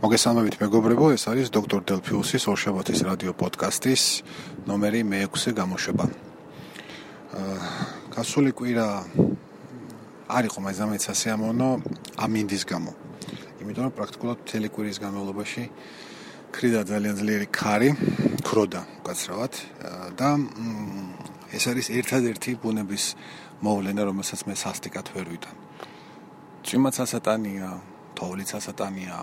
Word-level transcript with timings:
მოგესალმებით 0.00 0.54
მეგობრებო, 0.64 1.12
ეს 1.12 1.28
არის 1.28 1.50
დოქტორ 1.52 1.84
დელფიუსის 1.84 2.48
ორშაბათის 2.48 3.04
რადიო 3.04 3.34
პოდკასტის 3.36 4.02
ნომერი 4.64 5.04
მე-6 5.04 5.52
გამოშვება. 5.60 6.04
აა 7.36 7.56
გასული 8.16 8.50
კვირა 8.56 8.86
არ 10.24 10.42
იყო 10.48 10.58
მაინც 10.64 11.04
ასეამონო 11.04 11.68
ამინდის 12.16 12.64
გამო. 12.64 12.92
იმიტომ 13.60 13.84
რომ 13.84 13.92
პრაქტიკულად 14.00 14.38
მთელი 14.40 14.68
კვირის 14.72 14.98
განმავლობაში 15.04 15.64
ქრიდა 16.48 16.80
ძალიან 16.88 17.14
ძლიერი 17.20 17.48
ქარი, 17.52 17.90
ქროდა 18.40 18.80
უკაცრავად 19.04 19.52
და 20.16 20.28
ეს 21.52 21.64
არის 21.68 21.86
ერთადერთი 21.92 22.56
ბუნების 22.56 23.04
მოვლენა, 23.60 24.02
რომელსაც 24.08 24.40
მე 24.48 24.54
სასტიკად 24.56 25.06
ვერ 25.12 25.26
ვიტან. 25.28 25.56
წვიმაც 26.64 26.96
ასატანია, 27.04 27.68
თოვლიც 28.16 28.50
ასატანია, 28.56 29.16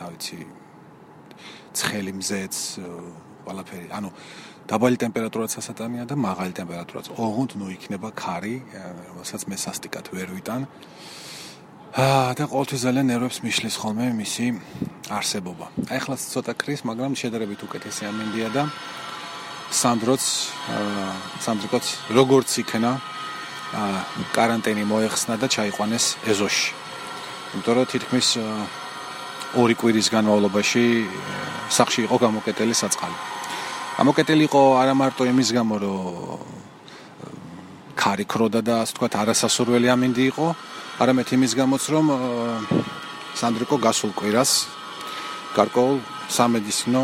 რა 0.00 0.06
ვიცი 0.12 0.38
ცხელი 1.72 2.12
მზეც 2.18 2.54
ყველაფერი. 3.44 3.88
ანუ 3.96 4.08
დაბალი 4.68 4.96
ტემპერატურაც 5.00 5.52
ასატანია 5.58 6.04
და 6.06 6.14
მაღალი 6.16 6.52
ტემპერატურაც. 6.54 7.10
ოღონდ 7.16 7.58
ნუ 7.58 7.66
იქნება 7.76 8.08
ქარი, 8.14 8.62
რომელსაც 9.10 9.42
მე 9.50 9.56
სასტიკად 9.58 10.06
ვერ 10.14 10.28
ვიტან. 10.36 10.62
აა 11.92 12.32
და 12.40 12.44
ყოველთვის 12.48 12.80
ძალიან 12.88 13.06
ნერვებს 13.12 13.38
მიშლის 13.44 13.76
ხოლმე 13.76 14.06
მისი 14.16 14.46
არსებობა. 15.12 15.66
აი 15.92 15.96
ახლა 16.00 16.16
ცოტა 16.16 16.52
ქრის, 16.56 16.80
მაგრამ 16.88 17.12
შედარებით 17.20 17.60
უკეთესი 17.68 18.02
ამინდია 18.08 18.48
და 18.56 18.62
სანდროც 19.72 20.24
სანდრიკოც 21.44 21.86
როგორც 22.16 22.48
იქნა 22.64 22.92
აა 23.76 23.98
კარანტინი 24.36 24.84
მოეხსნა 24.88 25.34
და 25.36 25.46
ჩაიყვანეს 25.52 26.04
ეზოში. 26.32 26.68
იმიტომ 27.52 27.74
რომ 27.76 27.86
თითქმის 27.92 28.28
აა 28.40 28.81
ორი 29.52 29.74
კვირის 29.76 30.08
განმავლობაში 30.08 30.84
სახში 31.68 32.00
იყო 32.08 32.16
გამოკეტელი 32.24 32.74
საწყალი. 32.76 33.16
გამოკეტელი 33.98 34.42
იყო 34.48 34.62
არა 34.80 34.94
მარტო 34.96 35.22
იმის 35.28 35.48
გამო, 35.52 35.74
რომ 35.84 36.40
კარი 37.96 38.24
ქროდა 38.24 38.60
და 38.64 38.74
ასე 38.82 38.92
თქვა 38.96 39.08
არასასურველი 39.22 39.88
ამინდი 39.94 40.24
იყო, 40.32 40.46
არამედ 41.02 41.28
იმის 41.36 41.52
გამოც, 41.60 41.82
რომ 41.92 42.04
სანდრიკო 43.36 43.76
გასულ 43.86 44.12
კვირას 44.16 44.50
გარკვეულ 45.56 45.96
სამედიცინო 46.32 47.02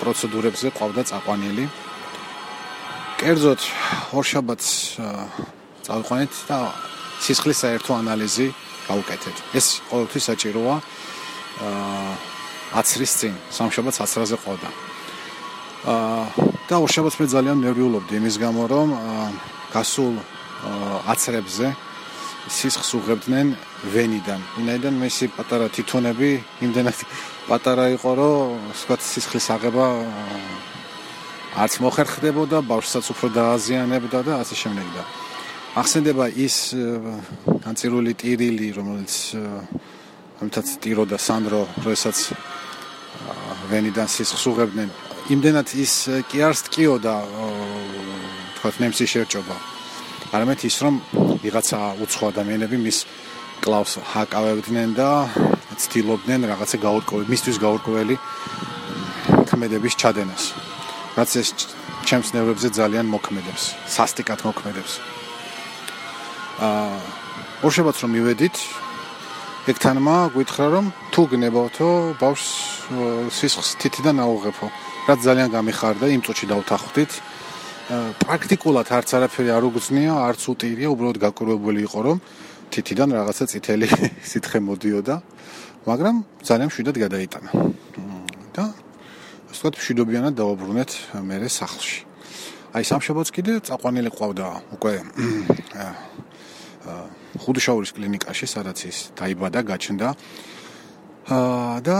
პროცედურებზე 0.00 0.68
ყავდა 0.78 1.02
წაყვანილი. 1.10 1.64
კერძოდ 3.18 3.60
ორშაბათს 4.14 4.68
წავიყვანეთ 5.86 6.32
და 6.46 6.58
სისხლის 7.18 7.58
საერთო 7.62 7.92
ანალიზი 7.98 8.46
გავუკეთეთ. 8.88 9.36
ეს 9.58 9.66
ყოველთვის 9.90 10.24
საჭიროა. 10.30 10.76
აა 11.58 12.12
აცრის 12.78 13.12
წინ 13.18 13.34
სამშაბათს 13.50 13.98
აცრაზე 14.04 14.36
ყოდა. 14.44 14.70
აა 15.88 16.24
და 16.68 16.74
ორშაბათს 16.84 17.16
მე 17.20 17.26
ძალიან 17.32 17.58
ნერვიულობდი 17.64 18.14
იმის 18.20 18.36
გამო 18.44 18.62
რომ 18.68 18.88
გასულ 19.72 20.14
აცრებზე 21.12 21.66
სისხლს 22.48 22.90
უღებდნენ 22.98 23.46
ვენიდან. 23.92 24.40
ვინაიდან 24.56 24.94
მისი 25.04 25.24
პატარა 25.36 25.66
თითონები 25.68 26.30
იმდენად 26.64 26.96
პატარა 27.48 27.84
იყო 27.96 28.10
რომ 28.20 28.72
სხვათ 28.80 29.00
სისხლის 29.00 29.46
აღება 29.56 29.86
არც 31.58 31.74
მოხერხდებოდა, 31.82 32.58
ბავშვსაც 32.68 33.04
უფრო 33.12 33.28
დააზიანებდა 33.34 34.18
და 34.28 34.32
ასე 34.44 34.54
შემდეგ 34.62 34.88
და 34.94 35.02
ახსენდება 35.78 36.26
ის 36.32 36.56
განცირული 37.64 38.12
ტირილი, 38.18 38.68
რომელიც 38.78 39.14
ამიტაც 40.38 40.66
ტირო 40.82 41.04
და 41.10 41.18
სანდრო 41.18 41.62
როდესაც 41.84 42.18
ვენიდან 43.70 44.08
სისხლს 44.08 44.44
უღებდნენ 44.52 44.88
იმდენად 45.34 45.68
ის 45.84 45.94
კი 46.30 46.38
არს 46.48 46.60
ტკიო 46.68 46.94
და 47.02 47.14
თქვა 48.58 48.70
ნემსი 48.82 49.06
შეერჭობა 49.12 49.56
არამედ 50.36 50.60
ის 50.68 50.76
რომ 50.84 50.94
ვიღაცა 51.42 51.78
უცხო 52.04 52.24
ადამიანები 52.32 52.76
მის 52.84 52.98
კლავს 53.64 53.98
ჰაკავებდნენ 54.12 54.90
და 54.98 55.10
ცდილობდნენ 55.78 56.46
რაღაცა 56.50 56.78
გაურკვეველი 56.82 57.30
მისთვის 57.32 57.56
გაურკვეველი 57.64 58.16
ქმედების 59.48 59.94
ჩადენას. 60.00 60.44
რაც 61.18 61.30
ეს 61.40 61.48
ჩემს 62.08 62.28
ნერვებზე 62.34 62.68
ძალიან 62.78 63.06
მოქმედებს 63.14 63.62
სასტიკად 63.96 64.38
მოქმედებს. 64.48 64.92
აა 66.62 66.98
ორშაბათს 67.66 68.00
რომ 68.04 68.10
მივედით 68.16 68.56
ეგთანმა 69.68 70.16
გვითხრა 70.32 70.66
რომ 70.72 70.86
თუ 71.12 71.22
გნებავთო 71.28 71.88
ბავშვს 72.20 73.32
სისხლს 73.36 73.70
თითიდან 73.82 74.16
აუღებო 74.24 74.66
რაც 75.08 75.18
ძალიან 75.28 75.48
გამიხარდა 75.52 76.06
იმ 76.14 76.22
წუთში 76.24 76.46
დავთანხმდით 76.52 77.12
პრაქტიკულად 78.22 78.88
არც 78.96 79.08
არაფერი 79.18 79.50
არ 79.56 79.64
უგზნია 79.68 80.12
არც 80.28 80.42
უტირია 80.52 80.88
უბრალოდ 80.94 81.18
გაკურებული 81.24 81.80
იყო 81.84 82.00
რომ 82.06 82.18
თითიდან 82.72 83.08
რაღაცა 83.18 83.44
წითელი 83.52 83.88
სითხე 84.30 84.58
მოდიოდა 84.64 85.16
მაგრამ 85.88 86.16
ძალიან 86.44 86.68
შვიდად 86.72 86.96
გადაიტანა. 87.04 87.50
და 88.56 88.64
ასე 89.48 89.56
ვთქვათ 89.56 89.74
შვიდობიანად 89.84 90.34
დავაბრუნეთ 90.36 90.90
მერე 91.28 91.48
სახლში. 91.48 92.04
აი 92.76 92.84
სამშაბათს 92.84 93.30
კიდე 93.36 93.52
წაყვანილი 93.68 94.10
ყავდა 94.12 94.48
უკვე 94.76 94.92
ხუდშაურის 97.42 97.92
კლინიკაში, 97.96 98.46
სადაც 98.46 98.78
ის 98.90 98.98
დაიბადა, 99.18 99.60
გაჩნდა. 99.62 100.08
აა 101.28 101.78
და 101.84 101.98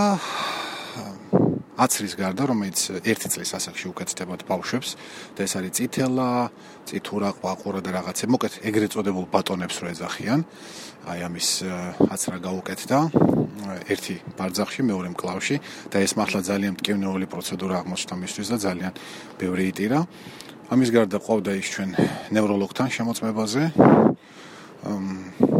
აცრის 1.78 2.14
გარდა, 2.18 2.42
რომელიც 2.50 2.78
ერთი 3.06 3.28
წლის 3.30 3.54
ასაკში 3.54 3.86
უკეთდებოდა 3.94 4.44
ბავშვებს, 4.50 4.88
და 5.38 5.40
ეს 5.46 5.52
არის 5.54 5.72
წითელა, 5.78 6.50
წითურა, 6.90 7.30
ყვაყურა 7.38 7.80
და 7.86 7.90
რაღაცე, 7.94 8.24
მოკეთ 8.34 8.54
ეგრეთ 8.66 8.90
წოდებულ 8.98 9.26
ბატონებს 9.30 9.78
რო 9.78 9.86
ეძახიან. 9.94 10.40
აი 11.06 11.18
ამის 11.28 11.48
აცრა 12.02 12.36
გაუკეთდა 12.42 12.98
ერთი 13.94 14.14
ბარძახში, 14.34 14.80
მეორე 14.90 15.08
მკლავში 15.14 15.56
და 15.92 15.96
ეს 16.02 16.12
მართლა 16.18 16.40
ძალიან 16.50 16.72
მტკივნეული 16.74 17.26
პროცედურა 17.30 17.74
აღმოჩნდა 17.80 18.14
მისთვის 18.26 18.48
და 18.52 18.56
ძალიან 18.66 18.92
ბევრი 19.38 19.64
იტირა. 19.70 20.00
ამის 20.68 20.90
გარდა 20.92 21.18
ყავდა 21.22 21.52
ის 21.62 21.68
ჩვენ 21.72 21.90
ნევროლოგთან 22.34 22.88
შემოწმებაზე. 22.92 23.62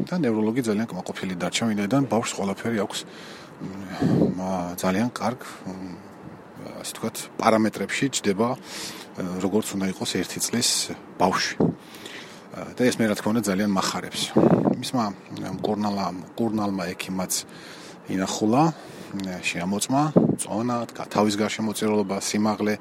და 0.09 0.15
ნევროლოგი 0.23 0.63
ძალიან 0.69 0.87
კმაყოფილი 0.89 1.35
დარჩა, 1.43 1.65
ვინაიდან 1.69 2.03
ბავშვს 2.09 2.33
ყველაფერი 2.39 2.79
აქვს 2.85 2.99
ძალიან 4.79 5.09
კარგ 5.11 5.41
ასე 6.79 6.93
ვთქვათ, 6.95 7.17
პარამეტრებში 7.43 8.05
ჯდება 8.15 8.49
როგორც 9.43 9.67
უნდა 9.75 9.87
იყოს 9.93 10.11
ერთი 10.23 10.39
წლის 10.47 10.69
ბავშვი. 11.19 11.55
და 12.79 12.83
ეს 12.87 12.97
მე 12.99 13.05
რა 13.11 13.15
თქმა 13.19 13.31
უნდა 13.35 13.43
ძალიან 13.51 13.71
מחარებს. 13.75 14.23
მისმა 14.79 15.05
კორნალა 15.63 16.05
კორნალმა 16.39 16.85
ექიმაც 16.95 17.33
ინახულა 18.15 18.63
შეამოწმა 19.43 20.03
წონა, 20.39 20.77
თავის 20.95 21.35
გარშემოწირულობა, 21.39 22.17
სიმაღლე 22.23 22.75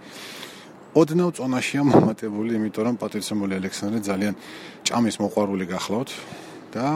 ოდნავ 0.97 1.29
წონაშია 1.37 1.83
მომატებული, 1.85 2.57
იმიტომ 2.57 2.83
რომ 2.87 2.95
პატივცემული 2.97 3.53
ალექსანდრე 3.59 3.99
ძალიან 4.01 4.33
ჭამის 4.87 5.15
მოყვარული 5.21 5.65
გახლავთ 5.69 6.09
და 6.73 6.87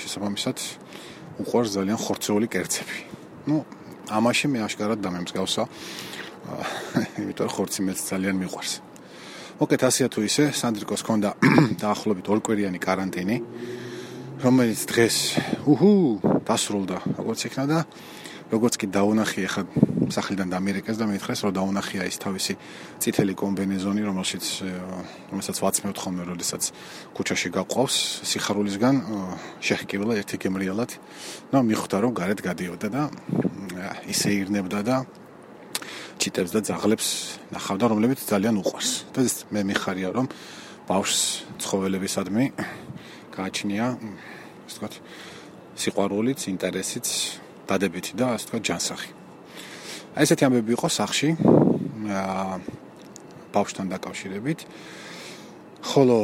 შესაბამისად 0.00 0.56
უყვარს 1.46 1.70
ძალიან 1.76 1.98
ხორცეული 2.02 2.46
კერძები. 2.50 2.98
ну, 3.46 3.62
ამაში 4.10 4.46
მე 4.50 4.58
აშკარად 4.66 4.98
დამემსგავსა. 5.06 5.62
იმიტომ 7.20 7.46
რომ 7.46 7.54
ხორცი 7.54 7.80
მეც 7.86 7.98
ძალიან 8.10 8.36
მიყვარს. 8.42 8.72
მოკლედ 9.56 9.82
ასეა 9.86 10.08
თუ 10.10 10.20
ისე, 10.26 10.44
სანდრიკოს 10.50 11.00
ჰქონდა 11.06 11.30
დაახლოებით 11.82 12.26
ორკვირიანი 12.26 12.78
каранტინი, 12.82 13.36
რომელიც 14.42 14.80
დღეს 14.90 15.16
უჰუ 15.64 15.92
დასრულდა, 16.42 16.98
როგორც 17.22 17.40
იქნა 17.48 17.64
და 17.70 17.78
როგორც 18.46 18.74
კი 18.78 18.86
დაუნახი 18.94 19.40
ახლა 19.48 19.62
სახლიდან 20.06 20.52
დამირეკეს 20.54 20.96
და 21.00 21.06
მითხრეს 21.10 21.40
რომ 21.46 21.52
დაუნახია 21.56 22.06
ის 22.06 22.16
თავისი 22.22 22.54
წითელი 23.02 23.34
კომბინეზონი 23.34 24.02
რომელშიც 24.06 24.44
რომელსაც 25.34 25.56
ვაცმევთ 25.66 25.98
ხოლმე 25.98 26.22
როდესაც 26.30 26.62
ქუჩაში 27.16 27.48
გაყვავს 27.56 27.96
სიხარულისგან 28.30 28.94
შეხკივილა 29.66 30.14
ერთი 30.22 30.36
გემრიალად. 30.46 30.90
ნუ 31.50 31.58
მიხვდა 31.66 31.96
რომ 32.06 32.12
გარეთ 32.14 32.40
გადიოდა 32.46 32.88
და 32.94 33.02
ისე 34.06 34.30
ირნებდა 34.46 34.80
და 34.86 34.96
ჩიტებს 36.22 36.50
და 36.54 36.60
ძაღლებს 36.62 37.06
ნახავდა 37.50 37.84
რომლებიც 37.90 38.20
ძალიან 38.30 38.62
უყვარს. 38.62 38.90
და 39.10 39.20
მე 39.50 39.60
მიხარია 39.74 40.10
რომ 40.14 40.26
ბავშვს 40.86 41.22
ცხოველებისადმი 41.66 42.44
გააჩნია 43.34 43.86
ასე 43.90 44.74
ვთქვათ 44.78 44.94
სიყვარულიც 45.82 46.40
ინტერესიც 46.46 47.06
დადებითი 47.66 48.12
და 48.16 48.34
ასე 48.38 48.44
თქვა 48.48 48.58
ჯანსაღი. 48.66 49.10
აი 50.16 50.22
ესეთი 50.24 50.42
ამბები 50.46 50.70
იყო 50.76 50.88
სახში 50.88 51.28
აა 52.06 52.54
ბავშვთან 53.52 53.86
დაკავშირებით. 53.92 54.60
ხოლო 55.86 56.18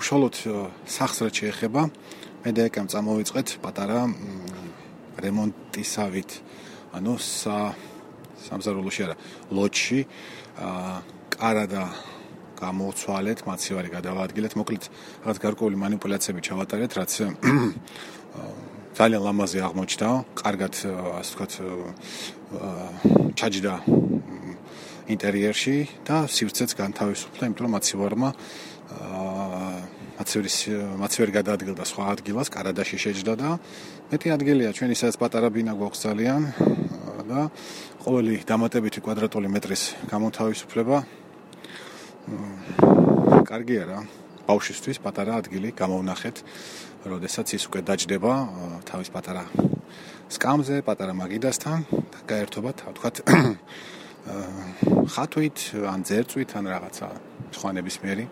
უშუალოდ 0.00 0.34
სახს 0.86 1.18
რაც 1.26 1.34
შეეხება, 1.40 1.82
მე 2.44 2.50
და 2.56 2.62
ეკამ 2.70 2.86
წამოვიწყეთ 2.92 3.48
პატარა 3.64 4.00
რემონტისავით. 5.20 6.30
ანუ 6.96 7.12
სა 7.18 7.58
სამზარულოში 8.40 9.00
არა, 9.04 9.16
ლოჩში 9.52 10.00
აა 10.58 10.94
კარა 11.34 11.66
და 11.70 11.82
გამოვცვალეთ, 12.60 13.38
მაცივარი 13.48 13.88
გადავაადგილეთ, 13.96 14.52
მოკლედ 14.60 14.84
რაღაც 15.24 15.38
გარკვეული 15.44 15.76
მანიპულაციები 15.80 16.40
ჩავატარეთ, 16.44 16.90
რაც 17.00 17.12
ძალიან 18.96 19.22
ლამაზი 19.22 19.58
აღმოჩნდა, 19.64 20.08
კარგად 20.34 20.74
ასე 21.20 21.30
ვთქვათ 21.30 21.52
ჩაჯდა 23.38 23.74
ინტერიერში 25.14 25.76
და 26.06 26.16
სივრცეც 26.26 26.70
განთავისუფლდა, 26.74 27.42
იმიტომ 27.46 27.64
რომ 27.66 27.72
მაცივარმა 27.78 28.30
მაცივრის 30.20 30.56
მაცივარი 31.00 31.32
გადაადგილდა 31.38 31.84
სხვა 31.86 32.04
ადგილას, 32.14 32.48
კარადაში 32.50 32.96
შეჯდა 32.98 33.34
და 33.40 33.50
მეტი 34.10 34.28
ადგილია 34.36 34.70
ჩვენი 34.74 34.94
სადაც 34.98 35.16
პატარა 35.22 35.48
ბინა 35.54 35.72
გვაქვს 35.78 36.00
ძალიან 36.04 36.42
და 37.30 37.40
ყოველი 38.04 38.34
დამატებითი 38.42 39.00
კვადრატული 39.06 39.48
მეტრის 39.54 39.82
გამოთავისუფლება 40.10 40.96
კარგია 43.46 43.82
რა. 43.86 43.98
ბავშვისთვის 44.48 44.98
პატარა 45.04 45.38
ადგილი 45.40 45.72
გამოვნახეთ, 45.76 46.36
როდესაც 47.10 47.46
ის 47.56 47.62
უკვე 47.68 47.80
დაждდება 47.88 48.32
თავის 48.88 49.08
პატარა 49.12 49.44
სკამზე, 50.30 50.76
პატარა 50.86 51.12
მაგიდასთან 51.16 51.78
და 51.90 52.18
გაერთობა, 52.30 52.70
თქვათ, 52.80 53.16
ხათვით, 55.14 55.58
ან 55.90 56.00
ძერწვით, 56.06 56.50
ან 56.60 56.64
რაღაცა 56.70 57.06
ხვანებისმიერი 57.56 58.24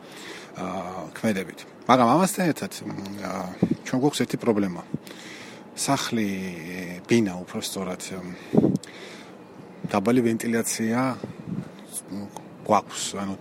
ქმედებით. 1.17 1.59
მაგრამ 1.89 2.09
ამასთან 2.15 2.45
ერთად 2.53 2.73
ჩვენ 3.89 3.99
გვაქვს 4.03 4.23
ერთი 4.25 4.37
პრობლემა. 4.37 4.83
სახლი 5.79 6.29
ბინა 7.07 7.39
უფრო 7.39 7.63
სწორად 7.63 8.03
დაბალი 9.89 10.21
ვენტილაცია 10.27 10.99
გვაქვს, 12.67 13.03
ანუ 13.23 13.35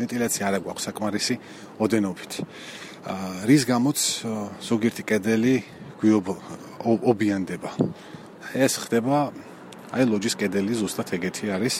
ვენტილაცია 0.00 0.44
არ 0.48 0.54
აქვს 0.60 0.86
საკმარისი 0.88 1.34
ოდენობით. 1.80 2.32
აა 3.00 3.48
რის 3.48 3.62
გამოც 3.64 3.98
ზოგიერთი 4.60 5.02
კედელი 5.08 5.54
გვიობიანდება. 6.00 7.70
ეს 8.56 8.72
ხდება 8.82 9.32
აი 9.92 10.02
ლოჯის 10.04 10.34
კედელი 10.36 10.72
ზუსტად 10.76 11.08
ეგეთი 11.16 11.44
არის. 11.56 11.76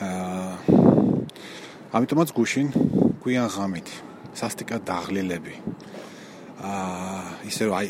აა 0.00 0.52
ამიტომაც 1.92 2.28
გუშინ 2.36 2.68
გვიან 3.20 3.48
ღამით 3.48 3.88
სასტიკად 4.36 4.80
დაღლილები. 4.84 5.54
აა 6.60 7.48
ისე 7.48 7.62
რომ 7.68 7.74
აი 7.80 7.88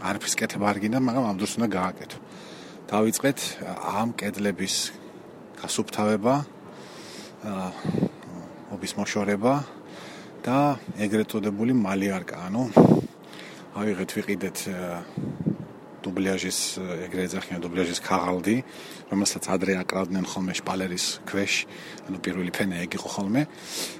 არაფერს 0.00 0.34
კეთება 0.38 0.64
არ 0.70 0.78
გინდა, 0.80 0.98
მაგრამ 1.02 1.24
ამ 1.30 1.36
დროს 1.38 1.52
უნდა 1.58 1.68
გააკეთო. 1.70 2.18
დავიწყეთ 2.90 3.38
ამ 4.00 4.08
კედლების 4.18 4.74
გასუფთავება. 5.60 6.34
აა 7.46 8.09
ობის 8.70 8.92
მოშორება 8.94 9.54
და 10.46 10.58
ეგრეთ 11.02 11.34
წოდებული 11.34 11.74
მალიარკა, 11.74 12.36
ანუ 12.46 12.62
ავიღეთ 13.74 14.10
ვიყიდეთ 14.14 14.58
დუბლიაჟის 16.00 16.58
ეგრეთ 17.06 17.24
ეძახიან 17.28 17.60
დუბლიაჟის 17.60 18.00
ქაღალდი, 18.00 18.56
რომელსაც 19.10 19.44
ადრე 19.52 19.74
აკრავდნენ 19.82 20.24
ხოლმე 20.24 20.54
შპალერის 20.56 21.06
ქვეშ, 21.28 21.54
ანუ 22.08 22.16
პირველი 22.24 22.50
ფენა 22.56 22.80
ეგ 22.86 22.94
იყო 22.96 23.08
ხოლმე. 23.10 23.42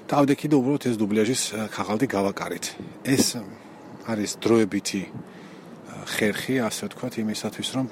და 0.09 0.13
ავდექი 0.23 0.47
და 0.49 0.55
უბრალოდ 0.57 0.83
ეს 0.89 0.95
დუბლიაჟის 0.97 1.41
ქაღალდი 1.75 2.07
გავაკარით. 2.09 2.65
ეს 3.05 3.25
არის 4.07 4.31
დროებითი 4.41 5.03
ხერხი, 6.15 6.55
ასე 6.65 6.81
ვთქვათ, 6.89 7.13
იმისათვის 7.21 7.69
რომ 7.75 7.85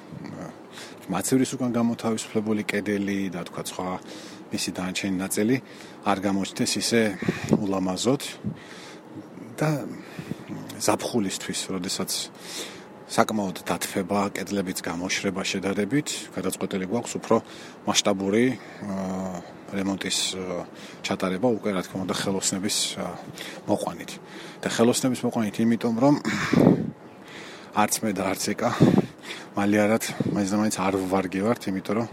მაცივრის 1.09 1.51
უკან 1.57 1.71
გამოთავისუფლებული 1.73 2.63
კედელი 2.69 3.33
და 3.33 3.41
თქვა 3.45 3.63
სხვა 3.65 3.89
მისი 4.49 4.69
დანარჩენი 4.77 5.17
ნაწილი 5.19 5.55
არ 6.09 6.17
გამოჩნდეს 6.25 6.71
ისე 6.81 7.01
ულამაზოდ 7.59 8.21
და 9.59 9.69
ზაფხულისთვის, 10.79 11.59
როდესაც 11.75 12.09
საკმაოდ 13.09 13.57
დათფება, 13.65 14.29
კედლებიც 14.37 14.79
გამოშრება 14.85 15.41
შედარებით, 15.41 16.07
გადაწყვეტილი 16.35 16.85
გვაქვს 16.89 17.13
უფრო 17.17 17.35
მასშტაბური 17.89 18.45
რემონტის 19.73 20.17
ჩატარება 21.05 21.47
უკვე 21.57 21.73
რა 21.73 21.81
თქმა 21.85 22.05
უნდა 22.05 22.15
ხელოსნების 22.21 22.77
მოყვანით. 23.65 24.11
და 24.61 24.67
ხელოსნების 24.69 25.21
მოყვანით 25.25 25.55
იმიტომ 25.57 25.95
რომ 26.03 26.15
არც 27.73 27.93
მე 28.01 28.11
და 28.13 28.23
არც 28.29 28.43
ეკა 28.53 28.69
მალიარად 29.57 30.03
მაინც 30.33 30.49
და 30.53 30.57
მაინც 30.61 30.75
არ 30.77 30.93
ვარგევართ, 31.09 31.61
იმიტომ 31.69 31.95
რომ 31.97 32.07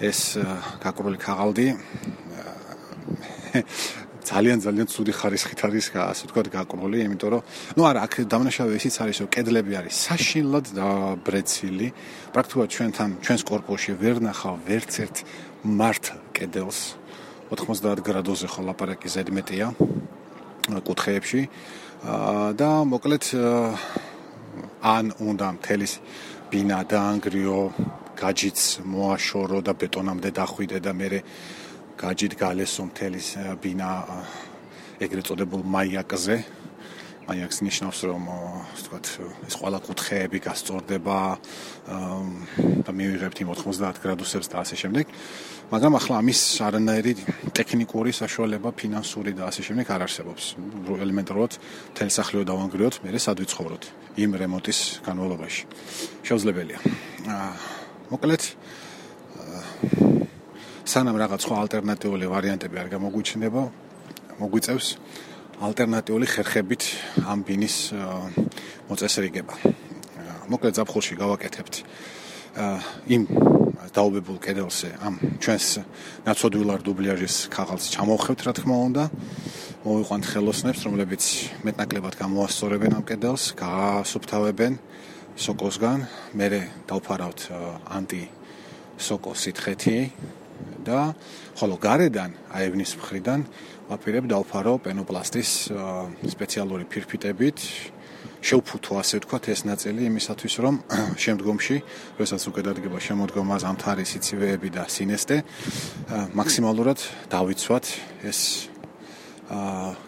ეს 0.00 0.40
э, 0.40 0.44
გაკურული 0.80 1.20
ქაღალდი 1.20 1.66
э, 1.76 3.60
ძალიან 4.30 4.58
ძალიან 4.62 4.86
ცუდი 4.86 5.12
ხარისხით 5.16 5.60
არის 5.66 5.86
ასე 5.90 6.22
ვთქვათ 6.30 6.48
გაკრული, 6.54 6.98
იმიტომ 7.02 7.30
რომ 7.34 7.42
ну 7.74 7.82
არა, 7.82 8.00
აქ 8.06 8.12
დამნაშავე 8.30 8.72
ისიც 8.78 8.94
არის, 9.02 9.16
რომ 9.26 9.28
კედლები 9.34 9.72
არის 9.80 9.94
საშილად 10.06 10.66
ბრეცილი. 11.26 11.88
პრაქტიკულად 12.30 12.68
ჩვენთან 12.70 13.08
ჩვენს 13.26 13.42
корпуში 13.50 13.92
ვერ 13.98 14.16
ნახავ 14.22 14.54
ვერც 14.68 14.92
ერთ 15.04 15.16
მართ 15.66 16.04
კედელს. 16.36 16.80
90 17.50 18.06
გრადუსზე 18.06 18.46
ხო 18.54 18.60
ლაპარაკი 18.70 19.08
ზედ 19.10 19.28
მეტია 19.34 19.66
э, 19.74 20.78
კუთხეებში. 20.86 21.42
და 22.00 22.70
მოკლედ 22.88 23.24
ან 24.80 25.04
უნდა 25.20 25.46
მთელის 25.60 25.92
ბინა 26.48 26.78
დაანგრიო, 26.88 27.58
გაჯიც 28.20 28.84
მოაშორო 28.84 29.58
და 29.64 29.72
ბეტონამდე 29.80 30.30
დახვიდე 30.36 30.78
და 30.84 30.92
მე 30.92 31.08
გაჯით 32.00 32.32
გალესო 32.40 32.82
მთელის 32.88 33.28
ბინა 33.60 33.90
ეგრეთ 35.04 35.24
წოდებულ 35.28 35.62
მაიაკზე. 35.64 36.36
მაიაკს 37.28 37.58
ნიშნავს 37.62 37.98
რომ 38.10 38.24
ვთქვათ 38.74 39.06
ეს 39.46 39.54
ყველა 39.60 39.78
კუთხეები 39.86 40.38
გასწორდება 40.42 41.18
და 42.84 42.90
მივიღებთ 42.90 43.38
იმ 43.44 43.48
90 43.54 44.00
გრადუსებს 44.02 44.48
და 44.50 44.56
ასე 44.64 44.76
შემდეგ. 44.82 45.06
მაგრამ 45.70 45.92
ახლა 46.00 46.14
ამის 46.18 46.40
არანაირი 46.66 47.12
ტექნიკური 47.54 48.10
საშუალება 48.10 48.74
ფინანსური 48.74 49.32
და 49.38 49.46
ასე 49.46 49.62
შემდეგ 49.62 49.86
არ 49.94 50.00
არსებობს. 50.10 50.44
ელემენტარულად 51.04 51.52
მთელი 51.94 52.12
სახლი 52.18 52.42
დავანგრიოთ 52.50 52.94
მე 53.06 53.18
სად 53.22 53.36
ვიცხოვროთ 53.44 53.82
იმ 54.18 54.30
რემონტის 54.40 54.78
განმავლობაში? 55.06 55.62
შეუძლებელია. 56.26 56.78
აა 57.30 57.69
მოკლედ 58.10 58.42
სანამ 60.82 61.14
რაღაც 61.22 61.44
სხვა 61.46 61.56
ალტერნატიული 61.62 62.26
ვარიანტები 62.26 62.76
არ 62.82 62.88
გამოგვიჩნდება, 62.90 63.62
მოგვიწევს 64.42 64.86
ალტერნატიული 65.62 66.26
ხერხებით 66.26 66.82
ამ 67.22 67.38
ბინის 67.46 67.76
მოწესრიგება. 68.90 69.54
მოკლედ 70.50 70.74
ზაფხულში 70.74 71.14
გავაკეთებთ 71.22 71.74
იმ 73.14 73.22
დაობებულ 73.94 74.38
კედელზე 74.42 74.88
ამ 75.06 75.14
ჩვენს 75.38 75.66
ნაცოდვილარ 76.26 76.80
დუბლიაჟის 76.82 77.46
ქაღალდს 77.54 77.94
ჩამოვხევთ 77.94 78.40
რა 78.42 78.52
თქმა 78.58 78.76
უნდა. 78.90 79.04
მოვიყვანთ 79.86 80.24
ხელოსნებს, 80.34 80.80
რომლებიც 80.82 81.22
მეტნაკლებად 81.62 82.14
გამოასწორებენ 82.18 82.92
ამ 82.98 83.04
კედელს, 83.06 83.54
გაასუფთავებენ 83.54 84.72
სოკოსგან, 85.40 86.02
მე 86.36 86.46
დავფარავთ 86.84 87.40
ანტი 87.96 88.24
სოკოს 89.00 89.46
სითხეთი 89.46 89.96
და 90.84 91.14
ხოლო 91.56 91.78
გარედან, 91.80 92.34
აი 92.52 92.68
ევნის 92.68 92.92
მხრიდან 93.00 93.46
ვაპირებ 93.88 94.28
დავფარო 94.28 94.74
პენოპლასტის 94.84 95.50
სპეციალური 96.28 96.84
ფირფიტებით, 96.92 97.56
შევფუთო 98.44 99.00
ასე 99.00 99.20
ვთქვათ 99.20 99.48
ეს 99.52 99.64
ნაწილი 99.68 100.04
იმისათვის 100.08 100.54
რომ 100.64 100.74
შემდგომში 101.24 101.76
როდესაც 102.20 102.42
უკვე 102.52 102.62
დადგება 102.68 102.98
შემოდგომას 103.00 103.64
ამ 103.68 103.76
თარის 103.80 104.12
სიცივეები 104.16 104.68
და 104.76 104.84
სინესტე 104.88 105.36
მაქსიმალურად 106.36 106.98
დავიცვათ 107.32 107.84
ეს 108.28 108.40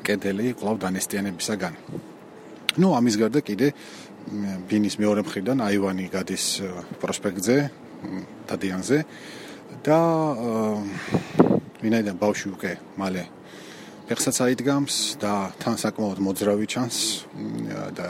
კედელი 0.07 0.55
კვლავ 0.57 0.77
დანესტიანებისაგან. 0.81 1.75
ну 2.81 2.97
ამის 2.97 3.17
გარდა 3.21 3.41
კიდე 3.45 3.69
ბინის 4.71 4.97
მეორე 5.03 5.23
მხრიდან 5.27 5.59
აივანი 5.67 6.07
გადის 6.13 6.45
პროსპექტზე 7.03 7.57
დადიანზე 8.49 8.99
და 9.87 9.99
ვინაიდან 11.83 12.17
ბავშვი 12.23 12.49
უკვე 12.55 12.73
მალე 13.01 13.25
ფეხსაც 14.09 14.37
აიდგამს 14.47 14.97
და 15.23 15.33
თან 15.63 15.77
საკმაოდ 15.83 16.19
მოძრავი 16.27 16.67
ჩანს 16.71 16.99
და 17.99 18.07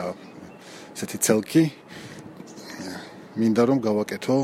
ესეთი 0.93 1.17
ცელკი 1.25 1.63
მინდა 3.41 3.63
რომ 3.69 3.79
გავაკეთო 3.81 4.37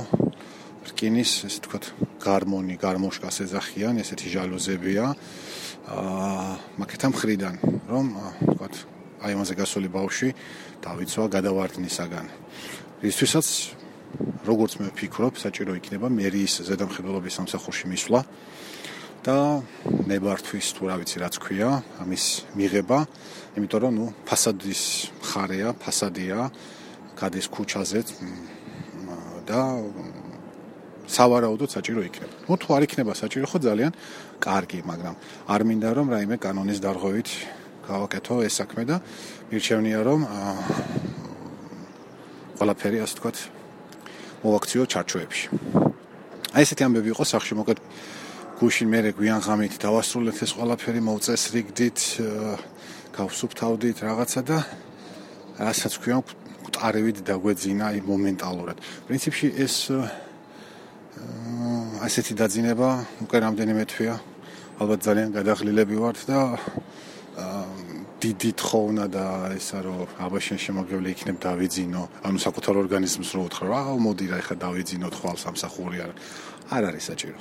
რკინის 0.89 1.31
ესე 1.47 1.59
თქვა 1.65 1.79
გარმონი 2.25 2.75
გარმოშკას 2.81 3.45
ეძახიან 3.45 4.01
ესეთი 4.01 4.33
ჟალუზებია 4.33 5.05
აა 5.89 6.53
მაგეთა 6.81 7.07
მხრიდან 7.13 7.55
რომ 7.89 8.05
თქვა 8.57 8.67
აი 9.19 9.31
ამაზე 9.35 9.53
გასული 9.59 9.87
ბავშვი 9.91 10.29
დავიცვა 10.83 11.23
გადავარდნისაგან. 11.35 12.25
ისთვისაც 13.03 13.47
როგორც 14.47 14.71
მე 14.79 14.87
ვფიქრობ, 14.95 15.33
საჭირო 15.37 15.75
იქნება 15.79 16.07
მერის 16.09 16.53
ზედამხედველობის 16.65 17.33
სამსახურში 17.39 17.85
მისვლა 17.91 18.21
და 19.23 19.37
ნებართვის 20.07 20.67
თუ 20.79 20.83
რა 20.87 20.95
ვიცი 21.03 21.17
რაც 21.19 21.35
ქვია, 21.43 21.69
ამის 21.99 22.23
მიღება, 22.55 22.99
იმიტომ 23.59 23.79
რომ 23.83 23.93
ნუ 23.99 24.05
ფასადის 24.23 24.81
მხარეა, 25.19 25.69
ფასადია, 25.75 26.39
გადის 27.19 27.47
ქუჩაზე 27.51 27.99
და 29.43 29.59
სავარაუდოდ 31.09 31.69
საჭირო 31.73 32.01
იქნება. 32.07 32.33
ნუ 32.47 32.53
თუ 32.55 32.67
არ 32.79 32.81
იქნება 32.87 33.11
საჭირო, 33.17 33.45
ხო 33.51 33.57
ძალიან 33.59 33.91
კარგი, 34.39 34.79
მაგრამ 34.87 35.15
არ 35.51 35.61
მინდა 35.67 35.89
რომ 35.97 36.07
რაიმე 36.15 36.37
კანონის 36.39 36.79
დარღვევით 36.79 37.58
გავაკეთო 37.89 38.35
ეს 38.45 38.53
საქმე 38.61 38.83
და 38.85 38.95
მირჩევნია 39.49 39.99
რომ 40.05 40.21
ყველაფერი 42.59 42.97
ასე 43.03 43.15
თქვა 43.17 43.31
მოვაქციო 44.39 44.83
ჩარჩოებში. 44.93 45.45
აი 46.55 46.63
ესეთი 46.63 46.83
ამბები 46.87 47.09
იყო 47.13 47.23
სახში 47.27 47.53
მოკეთ 47.59 47.79
გუშინ 48.59 48.87
მე 48.91 48.99
გვიან 49.17 49.39
ღამით 49.43 49.73
დავასრულეთ 49.83 50.37
ეს 50.43 50.51
ყველაფერი 50.57 51.01
მოვწესრიგდით 51.09 51.99
გავსუფთავდით 53.15 53.97
რაღაცა 54.07 54.41
და 54.47 54.57
რასაც 55.59 55.93
ქვია 55.99 56.17
ყარივით 56.79 57.17
დაგვეძინა 57.27 57.83
აი 57.91 57.99
მომენტალურად. 58.07 58.77
პრინციპში 59.07 59.47
ეს 59.59 59.75
ასეთი 61.99 62.33
დაძინება 62.39 62.89
უკვე 63.27 63.37
რამდენიმე 63.43 63.83
თვეა 63.91 64.15
ალბათ 64.79 64.99
ძალიან 65.03 65.29
გადაღლილები 65.35 65.95
ვართ 65.99 66.19
და 66.31 66.39
დიდი 68.19 68.51
თხოვნა 68.59 69.05
და 69.07 69.25
ესა 69.55 69.79
რომ 69.79 70.11
აბაშენ 70.19 70.59
შემოგევლე 70.59 71.07
იქნებ 71.15 71.37
დავიძინო. 71.39 72.01
ანუ 72.27 72.37
საკუთარ 72.43 72.75
ორგანიზმს 72.83 73.29
რო 73.31 73.41
უთხრა 73.47 73.65
რა 73.71 73.81
მოდი 73.95 74.25
რა 74.27 74.37
ეხა 74.43 74.55
დავიძინო 74.59 75.07
თვალ 75.07 75.37
სამსახური 75.39 75.97
არ 76.03 76.11
არ 76.75 76.83
არის 76.91 77.05
საჭირო. 77.09 77.39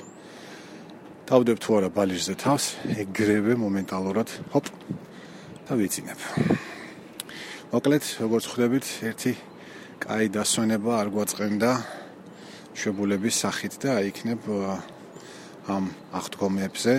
დავდებ 1.27 1.57
თუ 1.59 1.69
არა 1.77 1.89
ბალიჟზე 1.91 2.33
თავს 2.39 2.65
ეგრევე 2.95 3.53
მომენტალურად 3.59 4.29
ჰოპ 4.55 4.65
დავიძინებ. 5.67 6.19
მოკლედ 7.75 8.03
როგორც 8.23 8.43
ხვდებით 8.47 8.85
ერთი 9.03 9.33
კაი 9.99 10.25
დასვენება 10.31 10.91
არ 10.95 11.07
გვაწყენდა. 11.11 11.71
შებულების 12.79 13.35
სახით 13.35 13.73
და 13.83 13.89
აიქნებ 13.99 14.41
ამ 15.67 15.83
აღდგომებზე 16.15 16.93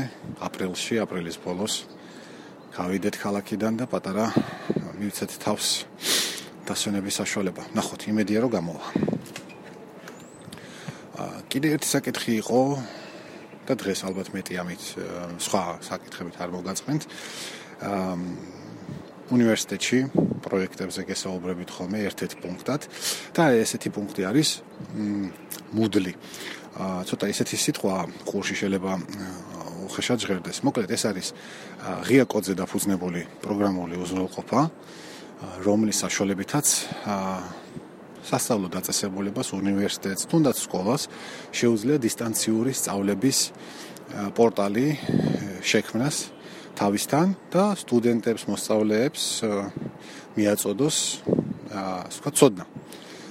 აპრილში, 0.44 0.94
აპრილის 1.00 1.40
ბოლოს 1.40 1.88
გავიდეთ 2.80 3.16
ქალაქიდან 3.20 3.76
და 3.76 3.84
პატარა 3.84 4.30
მივცეთ 4.96 5.32
თავს 5.44 5.66
დასვენების 6.64 7.14
საშუალება. 7.20 7.62
ნახოთ, 7.76 8.08
იმედია 8.08 8.40
რომ 8.40 8.50
გამოვა. 8.56 8.84
აა 11.20 11.38
კიდე 11.52 11.68
ერთი 11.76 11.88
საკითხი 11.92 12.32
იყო 12.40 12.60
და 13.68 13.72
დღეს 13.76 14.00
ალბათ 14.08 14.28
მეტი 14.32 14.54
ამით 14.64 14.82
სხვა 15.44 15.62
საკითხებით 15.84 16.36
არ 16.40 16.48
მოგაწყენთ. 16.56 17.02
აა 17.84 18.16
უნივერსიტეტში 19.28 19.98
პროექტებზე 20.40 21.02
გესაუბრებით 21.04 21.68
ხოლმე 21.76 21.98
ერთ-ერთ 22.08 22.32
პუნქტად 22.40 22.80
და 23.36 23.44
ესეთი 23.60 23.88
პუნქტი 23.92 24.22
არის 24.24 24.48
მუდლი. 25.76 26.12
აა 26.80 27.04
ცოტა 27.04 27.26
ესეთი 27.28 27.56
სიტყვა 27.60 27.96
ყურში 28.24 28.54
შეიძლება 28.56 28.92
უხეშად 29.90 30.18
ჟღერდეს. 30.22 30.62
მოკლედ 30.62 30.90
ეს 30.94 31.02
არის 31.10 31.28
ღია 32.06 32.24
კოდზე 32.30 32.54
დაფუძნებული 32.54 33.20
პროგრამული 33.42 33.98
უზრუნველყოფა, 33.98 34.60
რომლის 35.66 35.96
საშუალებითაც 36.06 36.66
სასწავლო 38.30 38.68
დაწესებულებას 38.70 39.48
უნივერსიტეტს, 39.56 40.28
თუნდაც 40.30 40.56
სკოლას 40.62 41.02
შეუძლია 41.50 41.98
დისტანციური 41.98 42.70
სწავლების 42.76 43.38
პორტალი 44.36 44.86
შექმნას 45.64 46.16
თავისთან 46.78 47.26
და 47.50 47.64
სტუდენტებს, 47.82 48.42
მოსწავლეებს 48.46 49.22
მიაწოდოს 50.38 50.96
აა 51.70 52.02
სხვა 52.14 52.30
ცოდნა. 52.38 52.64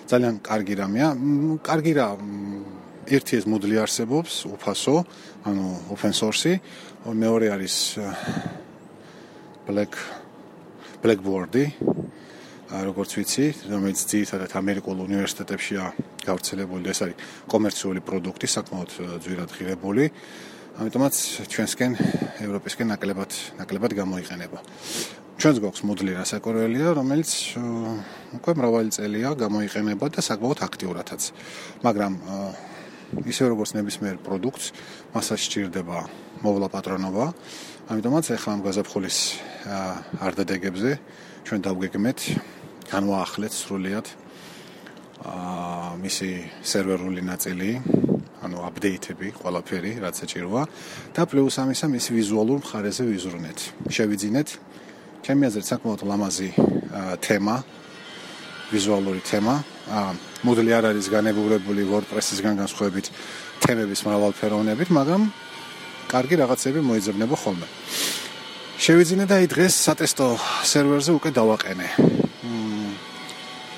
ძალიან 0.09 0.35
კარგი 0.41 0.73
რამეა. 0.81 1.09
კარგი 1.61 1.93
რა 1.93 2.07
ერთი 3.07 3.39
ეს 3.39 3.45
მოდელი 3.47 3.79
არსებობს, 3.79 4.43
უფასო, 4.49 4.95
ანუ 5.47 5.65
open 5.95 6.13
source-ი, 6.13 6.59
მეორე 7.07 7.47
არის 7.55 7.75
black 9.67 9.93
blackboard-ი. 10.99 11.65
როგორც 12.69 13.11
ვიცი, 13.17 13.45
რომელიც 13.65 13.99
ძირითადად 14.05 14.51
ამერიკულ 14.53 14.97
უნივერსიტეტებშია 15.09 15.83
გავრცელებული, 16.21 16.85
ეს 16.93 16.99
არის 17.01 17.17
კომერციული 17.49 17.99
პროდუქტი, 18.05 18.45
საკმაოდ 18.45 18.89
ძვირად 19.25 19.49
ღირებული. 19.57 20.03
ამიტომაც 20.77 21.15
ჩვენსკენ 21.49 21.91
ევროპისკენ 22.45 22.87
ნაკლებად 22.93 23.31
ნაკლებად 23.57 23.91
გამოიყენება. 23.97 24.57
ჩვენს 25.39 25.57
გვაქვს 25.65 25.83
მოდელი 25.87 26.11
რასაკურველია, 26.19 26.87
რომელიც 26.93 27.31
უკვე 28.37 28.51
მრავალი 28.53 28.89
წელია 28.93 29.29
გამოიყენება 29.33 30.05
და 30.13 30.21
საკმაოდ 30.21 30.59
აქტიურადაც. 30.67 31.21
მაგრამ 31.81 32.13
ისე 33.25 33.49
როგორც 33.49 33.73
ნებისმიერ 33.77 34.17
პროდუქტს, 34.21 34.65
მასაც 35.13 35.39
სჭირდება 35.39 35.97
მოვლა 36.43 36.67
პატრონობა. 36.69 37.25
ამიტომაც 37.89 38.25
ახლა 38.37 38.51
ამ 38.53 38.61
გაზაფხულის 38.63 39.17
არდადეგებზე 40.21 40.91
ჩვენ 41.45 41.59
დავგეგმეთ 41.65 42.19
განვაახლეთ 42.89 43.53
სრულიად 43.53 44.07
აა 45.19 45.97
მისი 45.99 46.29
სერვერული 46.63 47.21
ნაწილი 47.25 47.69
ანუ 48.39 48.57
აპდეიტები, 48.63 49.27
ყველაფერი, 49.35 49.91
რაც 49.99 50.15
საჭიროა 50.23 50.63
და 51.11 51.21
პლუს 51.27 51.59
ამისა 51.59 51.87
მის 51.91 52.05
ვიზუალურ 52.15 52.63
მხარეზე 52.63 53.03
ვიზრუნეთ. 53.09 53.59
შევიძინეთ 53.91 54.49
ჩემი 55.27 55.43
აზრით 55.49 55.65
საკმაოდ 55.67 56.01
ლამაზი 56.07 56.49
თემა, 57.19 57.55
ვიზუალური 58.71 59.21
თემა. 59.27 59.55
აა 59.91 60.28
მოდელი 60.43 60.71
არ 60.71 60.85
არის 60.95 61.07
განებურებული 61.11 61.83
WordPress-ისგან 61.89 62.53
განსხვავებით 62.63 63.07
თემების 63.63 63.99
მრავალფეროვნებით, 64.07 64.89
მაგრამ 64.95 65.21
კარგი 66.09 66.35
რაღაცები 66.39 66.79
მოიძებნება 66.79 67.35
ხოლმე. 67.35 67.67
შევიძინე 68.79 69.25
და 69.27 69.35
აი 69.43 69.47
დღეს 69.51 69.73
სატესტო 69.85 70.27
სერვერზე 70.63 71.11
უკვე 71.19 71.29
დავაყენე. 71.35 71.87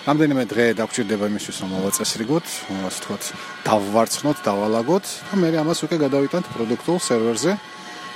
რამდენიმე 0.02 0.44
დღე 0.50 0.66
დაგჭირდება 0.82 1.26
იმისთვის 1.30 1.58
რომ 1.62 1.70
მოვაწესრიგოთ, 1.78 2.46
ასე 2.90 2.98
ვთქვათ, 2.98 3.24
დავვარცხნოთ, 3.70 4.38
დავალაგოთ 4.46 5.06
და 5.30 5.34
მე 5.42 5.48
ამას 5.62 5.80
უკვე 5.86 5.98
გადავიტანთ 6.06 6.46
პროდუქტულ 6.54 6.98
სერვერზე. 7.06 7.54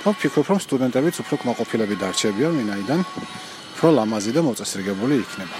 და 0.06 0.14
ვფიქრობ 0.14 0.46
რომ 0.46 0.58
სტუდენტებიც 0.62 1.14
უფრო 1.18 1.34
კმაყოფილები 1.42 1.94
დარჩებიან 1.98 2.52
ვინაიდან 2.54 3.00
უფრო 3.74 3.88
ლამაზი 3.98 4.30
და 4.38 4.40
მოწესრიგებული 4.46 5.14
იქნება. 5.18 5.56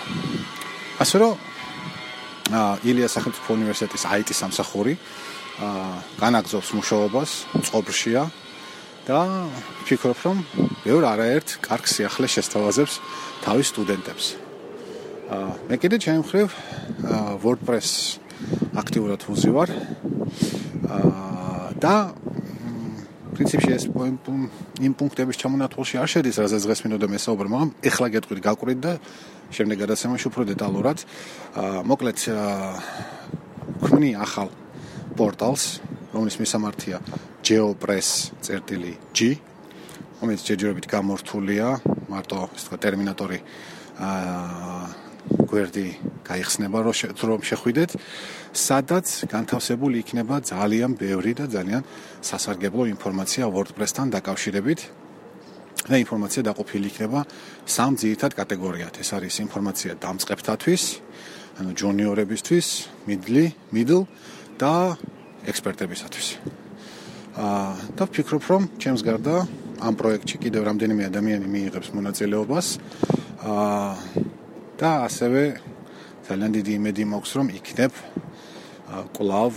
ასე 1.03 1.17
რომ 1.19 1.33
ილიას 2.53 3.15
სახელმწიფო 3.17 3.55
უნივერსიტეტის 3.59 4.05
IT 4.23 4.31
სამსახური 4.37 4.95
აა 5.57 5.87
განაგზობს 6.21 6.71
მუშაობას 6.77 7.31
წყობრშია 7.67 8.23
და 9.07 9.19
ვფიქრობ 9.83 10.19
რომ 10.27 10.39
ბევრ 10.85 11.03
არაერთ 11.11 11.49
კარგ 11.65 11.85
სიახლეს 11.91 12.35
შესთავაზებს 12.37 12.95
თავის 13.47 13.67
სტუდენტებს. 13.73 14.25
მე 15.71 15.77
კიდე 15.79 15.97
ჩემ 16.03 16.23
ხრივ 16.27 16.49
WordPress 17.43 18.21
აქტიურად 18.79 19.27
ვუზივარ 19.27 19.69
და 21.83 21.95
პრინციპში 23.37 23.71
ეს 23.77 23.85
იმ 24.81 24.93
პუნქტების 24.97 25.37
ჩამონათვალში 25.37 26.01
არ 26.01 26.09
შედის, 26.09 26.37
რასაც 26.41 26.63
დღეს 26.65 26.81
მინდოდა 26.87 27.09
მესაუბრე, 27.13 27.49
მაგრამ 27.53 27.71
ეხლა 27.85 28.07
გეტყვით 28.17 28.41
გაკვირით 28.49 28.81
და 28.81 28.93
შემდეგ 29.53 29.77
გადაცემაში 29.85 30.27
უფრო 30.33 30.43
დეტალურად. 30.57 30.99
მოკლედ 31.85 32.17
ქმნი 33.85 34.11
ახალ 34.17 34.49
პორტალს, 35.21 35.65
რომლის 36.17 36.37
მისამართია 36.41 36.97
geopress.g, 37.45 39.21
რომელიც 40.21 40.41
ჯერჯერობით 40.49 40.87
გამორთულია, 40.89 41.67
მარტო 42.09 42.39
ეს 42.57 42.63
თქვა 42.67 42.79
ტერმინატორი 42.81 43.39
აა 44.01 45.06
გვერდი 45.47 45.87
გაიხსნება 46.27 46.79
რომ 46.83 47.41
შეხვიდეთ. 47.43 47.91
სადაც 48.57 49.07
განთავსებული 49.29 50.01
იქნება 50.03 50.41
ძალიან 50.41 50.97
ბევრი 50.97 51.33
და 51.37 51.45
ძალიან 51.47 51.83
სასარგებლო 52.23 52.89
ინფორმაცია 52.95 53.45
WordPress-თან 53.47 54.09
დაკავშირებით. 54.17 54.81
და 55.87 55.97
ინფორმაცია 56.03 56.43
დაყოფილი 56.51 56.87
იქნება 56.91 57.21
სამ 57.67 57.93
ძირითად 57.95 58.33
კატეგორიად. 58.35 58.95
ეს 58.99 59.09
არის 59.17 59.35
ინფორმაცია 59.47 59.93
დამწყებთათვის 60.03 60.83
ანუ 61.57 61.71
ჯუნიორებისთვის 61.73 62.67
middle 63.09 63.53
middle 63.73 64.05
და 64.59 64.97
ექსპერტებისათვის 65.47 66.27
აა 67.37 67.73
და 67.97 68.03
ვფიქრობ 68.09 68.43
რომ 68.49 68.63
ჩემს 68.81 69.03
გარდა 69.05 69.45
ამ 69.77 69.95
პროექტში 70.01 70.37
კიდევ 70.41 70.63
რამდენიმე 70.73 71.03
ადამიანი 71.13 71.47
მიიღებს 71.53 71.93
მონაწილეობას. 71.93 72.67
აა 73.45 74.36
და 74.77 75.09
ასევე 75.09 75.43
ძალიან 76.29 76.51
დიდი 76.53 76.73
იმედი 76.77 77.03
მაქვს 77.09 77.33
რომ 77.37 77.49
იქნებ 77.59 77.93
კლავ 79.17 79.53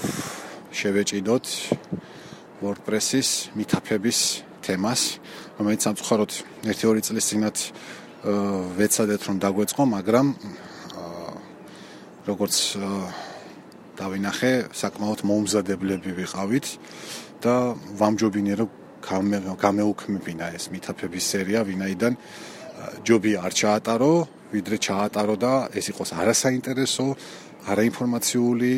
შევეჭიდოთ 0.72 1.46
WordPress-ის 2.64 3.30
მითაფების 3.56 4.20
თემას, 4.64 5.02
რომელიც 5.60 5.82
სამწუხაროდ 5.88 6.32
1-2 6.72 7.04
წლის 7.08 7.26
წინათ 7.30 7.58
ვეცადეთ 8.80 9.22
რომ 9.28 9.36
დაგვეწყო, 9.44 9.84
მაგრამ 9.96 10.28
როგორც 12.28 12.56
დავინახე, 14.00 14.54
საკმაოდ 14.72 15.20
მომზადებლები 15.28 16.12
ვიყავით 16.20 16.68
და 17.44 17.56
ვამჯობინე 17.76 18.54
რომ 18.60 18.70
გამეუქმებინა 19.60 20.46
ეს 20.56 20.72
მითაფების 20.72 21.26
სერია, 21.32 21.64
ვინაიდან 21.68 22.14
ჯობი 23.04 23.32
არ 23.40 23.54
ჩაატარო, 23.54 24.14
ვიდრე 24.54 24.78
ჩაატარო 24.82 25.36
და 25.38 25.54
ეს 25.76 25.86
იყოს 25.92 26.10
არასაინტერესო, 26.16 27.06
არაინფორმაციული, 27.70 28.74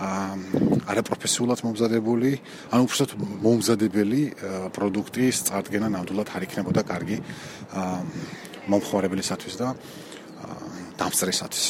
არაპროფესიულად 0.00 1.60
მომზადებული, 1.66 2.30
ანუ 2.72 2.82
უბრალოდ 2.86 3.10
მომზადებელი 3.44 4.22
პროდუქტის 4.72 5.36
წარდგენა 5.50 5.88
ნამდვილად 5.92 6.28
არ 6.32 6.42
იქნებოდა 6.46 6.82
კარგი 6.88 7.16
მომხმარებლისათვის 8.70 9.54
და 9.60 9.68
დამსწრესათვის. 10.96 11.66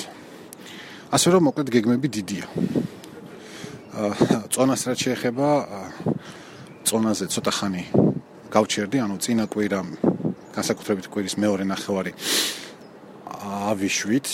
ასე 1.11 1.29
რომ 1.35 1.43
მოკლედ 1.51 1.69
გეგმები 1.75 2.09
დიდია. 2.13 2.47
წონას 4.55 4.81
რაც 4.87 4.99
შეეხება 5.11 5.49
წონაზე 6.87 7.27
ცოტა 7.35 7.53
ხანი 7.59 7.85
გავჩერდი, 8.51 8.97
ანუ 9.03 9.17
წინა 9.19 9.45
კვირა 9.51 9.81
განსაკუთრებით 10.55 11.07
კვირის 11.13 11.37
მეორე 11.39 11.65
ნახევარი 11.69 12.13
ავიშვით 13.71 14.27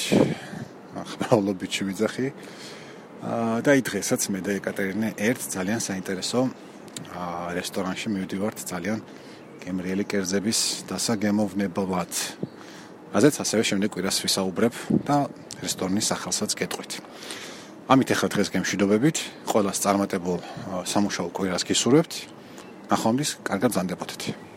ხმაულობით 0.97 1.71
შევიძახი 1.77 2.29
და 3.63 3.69
აი 3.73 3.81
დღესაც 3.85 4.29
მე 4.33 4.41
და 4.45 4.57
ეკატერინე 4.61 5.09
ერთ 5.17 5.41
ძალიან 5.57 5.81
საინტერესო 5.81 6.41
რესტორანში 7.57 8.09
მივდივართ 8.13 8.59
ძალიან 8.71 9.01
გემრიელი 9.67 10.05
კერძების 10.07 10.87
დასაგემოვნებად. 10.87 12.13
ასეც 13.17 13.35
ასევე 13.43 13.63
შემდეგ 13.67 13.91
კვირას 13.97 14.17
ვისაუბრებ 14.23 14.75
და 15.09 15.17
რესტორნის 15.65 16.07
სახელსაც 16.13 16.51
გეტყვით. 16.55 16.93
ამით 17.91 18.09
ახლა 18.15 18.29
დღეს 18.35 18.49
გემშვიდობებით, 18.55 19.17
ყოველას 19.51 19.79
წარმატებულ 19.85 20.39
სამუშაო 20.87 21.29
კვირას 21.35 21.63
გისურვებთ. 21.67 22.13
ნახვამდის, 22.91 23.31
კარგად 23.43 23.71
ზანდებოდეთ. 23.75 24.56